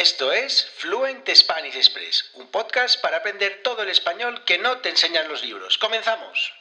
[0.00, 4.90] Esto es Fluent Spanish Express, un podcast para aprender todo el español que no te
[4.90, 5.76] enseñan los libros.
[5.76, 6.52] ¡Comenzamos!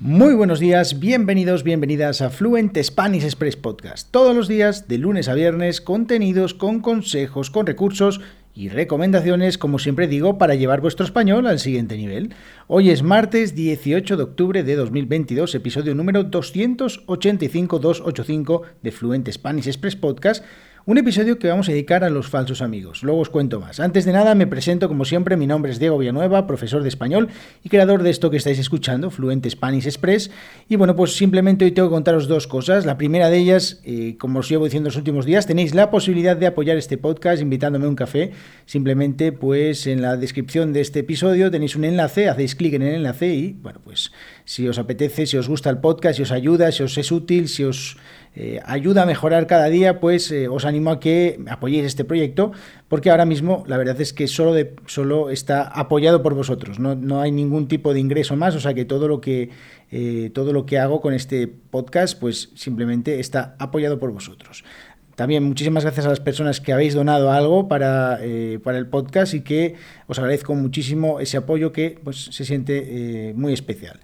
[0.00, 4.10] Muy buenos días, bienvenidos, bienvenidas a Fluent Spanish Express Podcast.
[4.10, 8.20] Todos los días, de lunes a viernes, contenidos con consejos, con recursos
[8.56, 12.34] y recomendaciones, como siempre digo, para llevar vuestro español al siguiente nivel.
[12.66, 19.94] Hoy es martes 18 de octubre de 2022, episodio número 285-285 de Fluent Spanish Express
[19.94, 20.44] Podcast
[20.90, 23.04] un episodio que vamos a dedicar a los falsos amigos.
[23.04, 23.78] Luego os cuento más.
[23.78, 25.36] Antes de nada, me presento como siempre.
[25.36, 27.28] Mi nombre es Diego Villanueva, profesor de español
[27.62, 30.32] y creador de esto que estáis escuchando, Fluente Spanish Express.
[30.68, 32.86] Y bueno, pues simplemente hoy tengo que contaros dos cosas.
[32.86, 36.36] La primera de ellas, eh, como os llevo diciendo los últimos días, tenéis la posibilidad
[36.36, 38.32] de apoyar este podcast invitándome a un café.
[38.66, 42.94] Simplemente, pues en la descripción de este episodio tenéis un enlace, hacéis clic en el
[42.96, 44.10] enlace y, bueno, pues
[44.44, 47.46] si os apetece, si os gusta el podcast, si os ayuda, si os es útil,
[47.46, 47.96] si os
[48.36, 52.52] eh, ayuda a mejorar cada día, pues eh, os animo a que apoyéis este proyecto,
[52.86, 57.20] porque ahora mismo la verdad es que solo, de, solo está apoyado por vosotros, no,
[57.20, 59.50] hay ningún tipo de ingreso más, o sea que todo lo que,
[59.90, 64.62] eh, todo lo que hago con este podcast, pues simplemente está apoyado por vosotros.
[65.16, 68.20] También muchísimas gracias a las personas que habéis donado algo para,
[68.62, 69.74] para el podcast y que
[70.06, 74.00] os agradezco muchísimo ese apoyo que pues, se siente muy especial.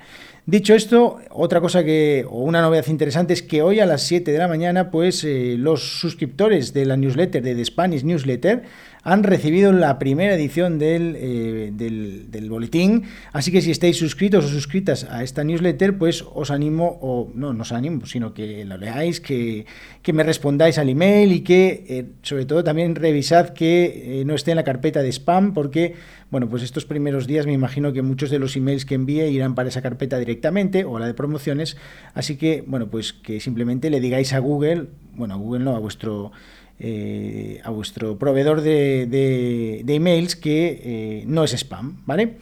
[0.49, 4.31] Dicho esto, otra cosa que, o una novedad interesante es que hoy a las 7
[4.31, 8.63] de la mañana, pues eh, los suscriptores de la newsletter, de The Spanish Newsletter,
[9.03, 13.05] han recibido la primera edición eh, del, del, boletín.
[13.33, 17.53] Así que si estáis suscritos o suscritas a esta newsletter, pues os animo, o no,
[17.53, 19.67] no os animo, sino que lo leáis, que,
[20.03, 24.53] que me respondáis al email y que eh, sobre todo también revisad que no esté
[24.53, 25.95] en la carpeta de spam, porque
[26.29, 29.55] bueno, pues estos primeros días me imagino que muchos de los emails que envíe irán
[29.55, 31.79] para esa carpeta directamente o la de promociones.
[32.15, 35.79] Así que, bueno, pues que simplemente le digáis a Google, bueno, a Google no, a
[35.79, 36.33] vuestro
[36.79, 42.37] eh, a vuestro proveedor de, de, emails que eh, no es spam, ¿vale?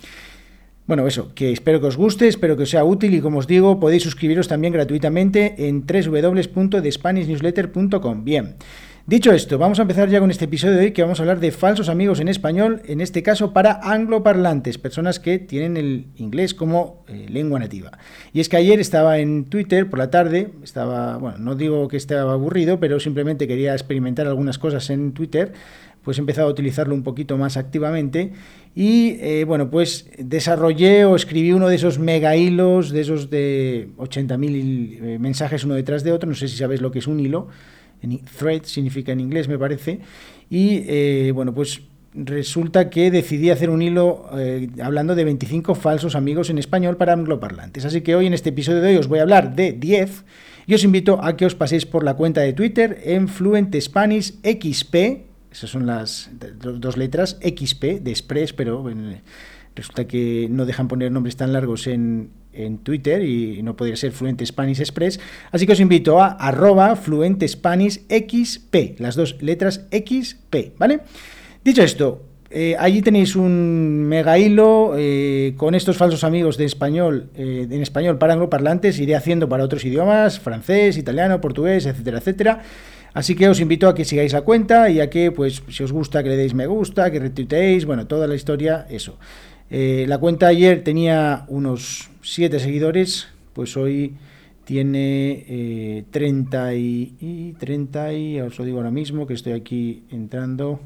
[0.87, 3.47] Bueno, eso, que espero que os guste, espero que os sea útil y como os
[3.47, 8.25] digo, podéis suscribiros también gratuitamente en www.thespanishnewsletter.com.
[8.25, 8.57] Bien.
[9.07, 11.39] Dicho esto, vamos a empezar ya con este episodio de hoy que vamos a hablar
[11.39, 16.55] de falsos amigos en español, en este caso para angloparlantes, personas que tienen el inglés
[16.55, 17.99] como eh, lengua nativa.
[18.33, 21.99] Y es que ayer estaba en Twitter por la tarde, estaba, bueno, no digo que
[21.99, 25.53] estaba aburrido, pero simplemente quería experimentar algunas cosas en Twitter,
[26.03, 28.33] pues he empezado a utilizarlo un poquito más activamente
[28.75, 33.91] y eh, bueno, pues desarrollé o escribí uno de esos mega hilos, de esos de
[33.99, 37.21] 80.000 eh, mensajes uno detrás de otro, no sé si sabéis lo que es un
[37.21, 37.49] hilo
[38.39, 40.01] thread significa en inglés, me parece.
[40.51, 41.83] Y eh, bueno, pues
[42.15, 47.13] resulta que decidí hacer un hilo eh, hablando de 25 falsos amigos en español para
[47.13, 47.85] angloparlantes.
[47.85, 50.25] Así que hoy en este episodio de hoy os voy a hablar de 10
[50.67, 54.35] y os invito a que os paséis por la cuenta de Twitter en Fluent Spanish
[54.43, 54.95] XP.
[55.51, 56.31] Esas son las
[56.63, 58.85] dos letras XP de Express, pero
[59.75, 64.13] resulta que no dejan poner nombres tan largos en, en Twitter y no podría ser
[64.13, 65.21] Fluente Spanish Express.
[65.51, 71.01] Así que os invito a arroba Fluente Spanish XP, las dos letras XP, ¿vale?
[71.65, 72.23] Dicho esto,
[72.57, 77.83] eh, allí tenéis un mega hilo eh, con estos falsos amigos de español, eh, en
[77.83, 82.63] español para angloparlantes, iré haciendo para otros idiomas, francés, italiano, portugués, etcétera, etcétera.
[83.13, 85.91] Así que os invito a que sigáis la cuenta y a que, pues, si os
[85.91, 89.19] gusta, que le deis me gusta, que retuiteéis, bueno, toda la historia, eso.
[89.71, 94.17] La cuenta ayer tenía unos 7 seguidores, pues hoy
[94.65, 100.81] tiene 30 eh, y, 30 y, os lo digo ahora mismo que estoy aquí entrando,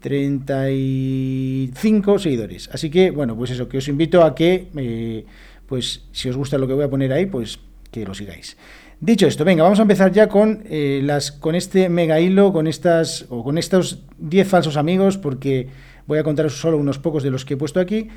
[0.00, 2.68] 35 seguidores.
[2.72, 5.24] Así que, bueno, pues eso, que os invito a que, eh,
[5.66, 7.60] pues si os gusta lo que voy a poner ahí, pues
[7.90, 8.56] que lo sigáis.
[9.00, 12.66] Dicho esto, venga, vamos a empezar ya con, eh, las, con este mega hilo, con,
[12.66, 15.68] estas, o con estos 10 falsos amigos, porque
[16.06, 18.08] voy a contaros solo unos pocos de los que he puesto aquí.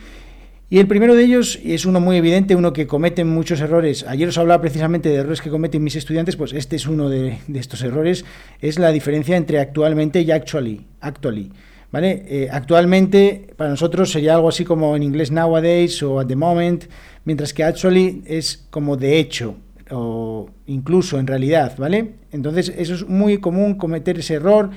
[0.68, 4.04] Y el primero de ellos es uno muy evidente, uno que comete muchos errores.
[4.08, 7.38] Ayer os hablaba precisamente de errores que cometen mis estudiantes, pues este es uno de,
[7.54, 8.26] estos errores,
[8.62, 10.86] es la diferencia entre actualmente y actually.
[11.02, 11.52] actually
[11.92, 12.26] ¿vale?
[12.28, 16.86] Eh, actualmente para nosotros sería algo así como en inglés nowadays o at the moment,
[17.24, 19.56] mientras que actually es como de hecho
[19.92, 22.16] o incluso en realidad, ¿vale?
[22.32, 24.72] Entonces eso es muy común cometer ese error.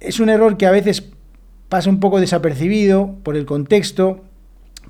[0.00, 1.12] Es un error que a veces
[1.72, 4.20] pasa un poco desapercibido por el contexto,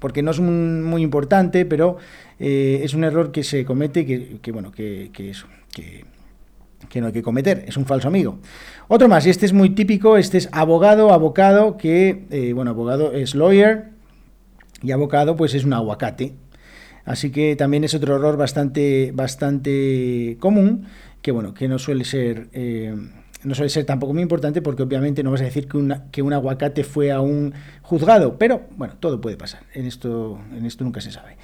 [0.01, 1.97] porque no es muy importante, pero
[2.41, 7.65] eh, es un error que se comete que, bueno, que, que no hay que cometer,
[7.69, 8.41] es un falso amigo.
[8.89, 13.13] Otro más, y este es muy típico, este es abogado, abocado, que, eh, bueno, abogado
[13.13, 13.91] es lawyer
[14.83, 16.33] y abocado pues es un aguacate.
[17.05, 20.87] Así que también es otro error bastante, bastante común,
[21.23, 22.49] que bueno, que no suele ser...
[22.53, 22.93] Eh,
[23.45, 26.33] no suele ser tampoco muy importante porque obviamente no vas a decir que, que un
[26.33, 27.53] aguacate fue a un
[27.83, 31.37] juzgado, pero bueno, todo puede pasar, en esto, en esto nunca se sabe.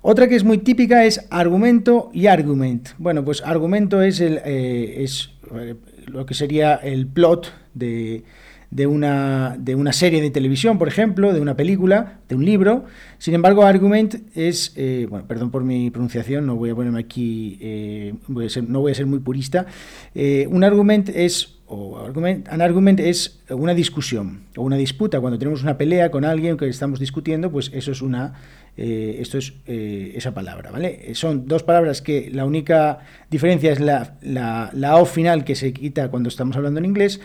[0.00, 2.88] Otra que es muy típica es argumento y argument.
[2.98, 5.76] Bueno, pues argumento es, el, eh, es eh,
[6.06, 8.24] lo que sería el plot de,
[8.72, 12.86] de una, de una serie de televisión, por ejemplo, de una película, de un libro.
[13.18, 17.58] Sin embargo, argument es, eh, bueno, perdón por mi pronunciación, no voy a ponerme aquí,
[17.60, 19.66] eh, no voy a ser muy purista.
[20.14, 25.20] Eh, un argument es, o argument, un argument es una discusión o una disputa.
[25.20, 28.32] Cuando tenemos una pelea con alguien que estamos discutiendo, pues eso es una,
[28.74, 31.14] esto es esa palabra, ¿vale?
[31.14, 36.10] Son dos palabras que la única diferencia es la, la O final que se quita
[36.10, 37.20] cuando estamos hablando en inglés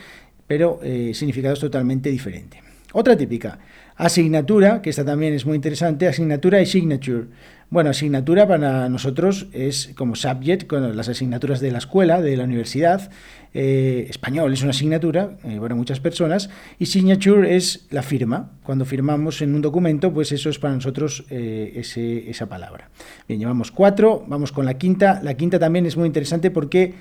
[0.47, 2.61] pero eh, significados totalmente diferentes.
[2.93, 3.59] Otra típica,
[3.95, 7.25] asignatura, que esta también es muy interesante, asignatura y signature.
[7.69, 12.45] Bueno, asignatura para nosotros es como subject, con las asignaturas de la escuela, de la
[12.45, 13.11] universidad.
[13.53, 16.49] Eh, español es una asignatura eh, para muchas personas.
[16.79, 18.51] Y signature es la firma.
[18.63, 22.89] Cuando firmamos en un documento, pues eso es para nosotros esa palabra.
[23.27, 25.19] Bien, llevamos cuatro, vamos con la quinta.
[25.21, 26.93] La quinta también es muy interesante porque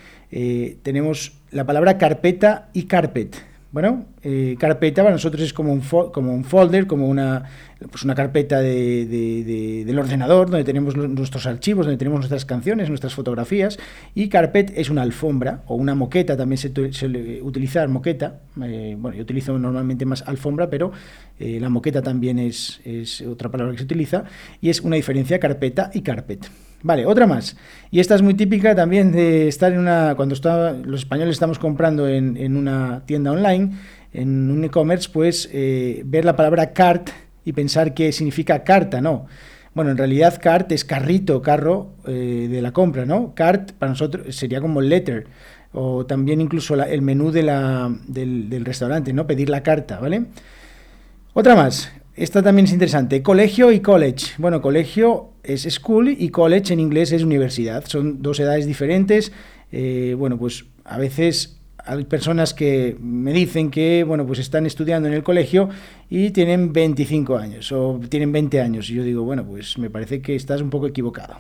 [0.82, 3.36] tenemos la palabra carpeta y carpet.
[3.76, 7.44] Bueno, eh, carpeta para nosotros es como un, como un folder, como una,
[7.90, 13.12] pues una carpeta de, del ordenador donde tenemos nuestros archivos, donde tenemos nuestras canciones, nuestras
[13.12, 13.78] fotografías.
[14.14, 18.40] Y carpet es una alfombra o una moqueta, también se suele utilizar moqueta.
[18.62, 20.92] Eh, bueno, yo utilizo normalmente más alfombra, pero
[21.38, 24.24] eh, la moqueta también es, es otra palabra que se utiliza.
[24.62, 26.48] Y es una diferencia carpeta y carpet.
[26.82, 27.56] Vale, otra más.
[27.90, 30.14] Y esta es muy típica también de estar en una.
[30.16, 33.72] Cuando está, los españoles estamos comprando en, una tienda online,
[34.12, 37.10] en un e-commerce, pues eh, ver la palabra cart
[37.44, 39.26] y pensar que significa carta, no.
[39.74, 43.34] Bueno, en realidad cart es carrito, carro eh, de la compra, ¿no?
[43.34, 45.26] Cart para nosotros sería como letter
[45.72, 49.26] o también incluso el menú de la, del, del restaurante, ¿no?
[49.26, 50.24] Pedir la carta, ¿vale?
[51.34, 51.92] Otra más.
[52.14, 53.22] Esta también es interesante.
[53.22, 54.32] Colegio y college.
[54.38, 57.84] Bueno, colegio es school y college en inglés es universidad.
[57.86, 59.32] Son dos edades diferentes.
[59.72, 65.08] Eh, bueno, pues a veces hay personas que me dicen que, bueno, pues están estudiando
[65.08, 65.68] en el colegio
[66.10, 68.90] y tienen 25 años o tienen 20 años.
[68.90, 71.36] Y yo digo, bueno, pues me parece que estás un poco equivocado.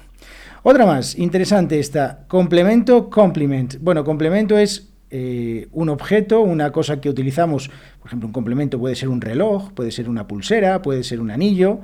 [0.62, 3.76] Otra más, interesante esta, complemento, compliment.
[3.80, 7.70] Bueno, complemento es eh, un objeto, una cosa que utilizamos,
[8.00, 11.30] por ejemplo, un complemento puede ser un reloj, puede ser una pulsera, puede ser un
[11.30, 11.80] anillo,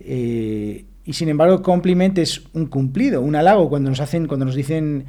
[0.00, 4.54] eh, y sin embargo, compliment es un cumplido, un halago cuando nos hacen, cuando nos
[4.54, 5.04] dicen,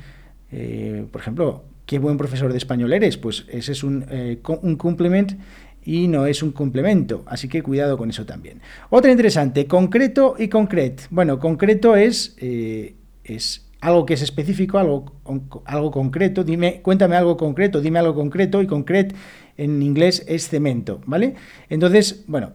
[0.51, 4.05] eh, por ejemplo, qué buen profesor de español eres, pues ese es un,
[4.61, 5.33] un compliment
[5.83, 8.59] y no es un complemento, así que cuidado con eso también.
[8.89, 11.07] Otra interesante, concreto y concret.
[11.11, 12.35] Bueno, concreto es,
[13.23, 15.05] es algo que es específico, algo,
[15.65, 19.15] algo concreto, dime, cuéntame algo concreto, dime algo concreto, y concret
[19.57, 21.35] en inglés es cemento, ¿vale?
[21.69, 22.53] Entonces, bueno,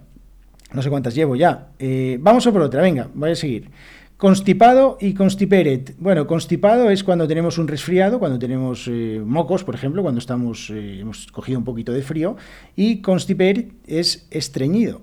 [0.73, 1.69] no sé cuántas llevo ya.
[1.79, 3.71] Eh, vamos a por otra, venga, voy a seguir.
[4.17, 5.95] Constipado y constiperet.
[5.99, 10.69] Bueno, constipado es cuando tenemos un resfriado, cuando tenemos eh, mocos, por ejemplo, cuando estamos,
[10.71, 12.37] eh, hemos cogido un poquito de frío.
[12.77, 15.01] Y constiperet es estreñido.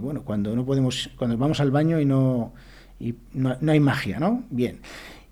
[0.00, 2.54] bueno, cuando no podemos, cuando vamos al baño y no,
[2.98, 4.44] y no, no hay magia, ¿no?
[4.50, 4.78] Bien.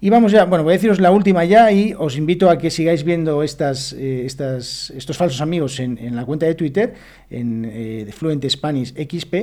[0.05, 2.71] Y vamos ya, bueno, voy a deciros la última ya y os invito a que
[2.71, 6.93] sigáis viendo estas, eh, estas, estos falsos amigos en, la cuenta de Twitter,
[7.31, 9.35] en eh, Fluent Spanish XP.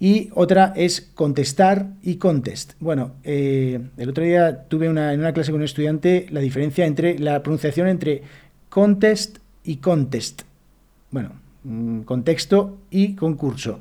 [0.00, 2.72] Y otra es contestar y contest.
[2.80, 6.86] Bueno, eh, el otro día tuve una, en una clase con un estudiante la diferencia
[6.86, 8.22] entre la pronunciación entre
[8.68, 10.42] contest y contest.
[11.12, 11.30] Bueno,
[11.62, 13.78] mm, contexto y concurso.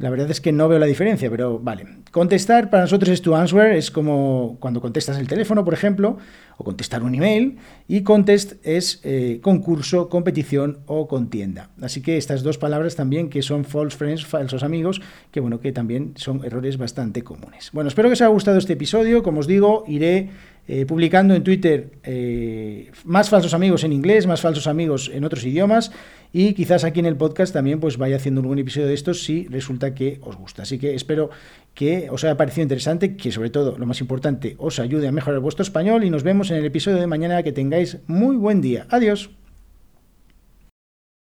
[0.00, 1.84] La verdad es que no veo la diferencia, pero vale.
[2.10, 6.16] Contestar para nosotros es to answer, es como cuando contestas el teléfono, por ejemplo,
[6.56, 11.68] o contestar un email, y contest es eh, concurso, competición o contienda.
[11.82, 15.70] Así que estas dos palabras también que son false friends, falsos amigos, que bueno, que
[15.70, 17.68] también son errores bastante comunes.
[17.74, 20.30] Bueno, espero que os haya gustado este episodio, como os digo, iré
[20.72, 25.44] eh, publicando en Twitter eh, más falsos amigos en inglés, más falsos amigos en otros
[25.44, 25.90] idiomas
[26.32, 29.24] y quizás aquí en el podcast también pues vaya haciendo un buen episodio de estos
[29.24, 30.62] si resulta que os gusta.
[30.62, 31.30] Así que espero
[31.74, 35.40] que os haya parecido interesante, que sobre todo lo más importante os ayude a mejorar
[35.40, 37.42] vuestro español y nos vemos en el episodio de mañana.
[37.42, 38.86] Que tengáis muy buen día.
[38.90, 39.39] Adiós.